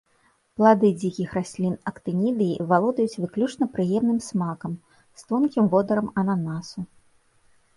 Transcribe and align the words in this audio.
Плады 0.59 0.87
дзікіх 1.01 1.33
раслін 1.39 1.75
актынідыі 1.91 2.63
валодаюць 2.71 3.19
выключна 3.25 3.67
прыемным 3.75 4.19
смакам 4.29 4.73
з 5.21 5.29
тонкім 5.33 5.65
водарам 5.75 6.07
ананасу. 6.25 6.79